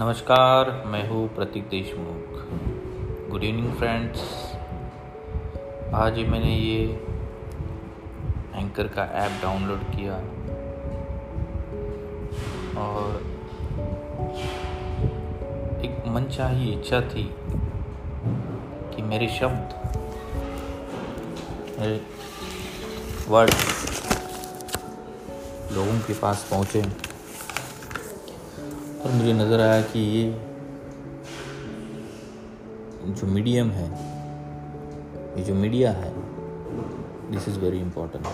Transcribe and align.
नमस्कार, 0.00 0.70
मैं 0.86 1.08
हूँ 1.08 1.26
Prateek 1.34 1.64
Deshmukh. 1.68 3.30
Good 3.30 3.42
evening 3.44 3.72
friends 3.72 4.20
आज 5.94 6.16
ही 6.16 6.24
मैंने 6.24 6.54
ये 6.54 6.84
एंकर 8.54 8.88
का 8.88 9.04
ऐप 9.24 9.32
डाउनलोड 9.42 9.82
किया। 9.90 10.14
और 12.82 13.20
एक 15.84 16.02
मनचाही 16.06 16.72
इच्छा 16.72 17.00
थी 17.10 17.28
कि 18.94 19.02
मेरे 19.02 19.28
शब्द, 19.38 19.74
मेरे 21.80 22.00
वर्ड 23.28 23.50
लोगों 25.72 26.00
के 26.00 26.20
पास 26.20 26.48
पहुँचे। 26.50 27.09
और 29.00 29.12
मुझे 29.12 29.32
नज़र 29.32 29.60
आया 29.60 29.80
कि 29.92 30.00
ये 30.16 30.24
जो 33.10 33.26
मीडियम 33.26 33.70
है, 33.70 33.88
ये 35.38 35.44
जो 35.44 35.54
मीडिया 35.54 35.90
है 35.92 36.12
दिस 37.30 37.48
इज़ 37.48 37.58
वेरी 37.60 37.80
इम्पोर्टेंट 37.80 38.26